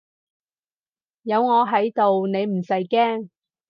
[1.21, 3.29] 有我喺度你唔使驚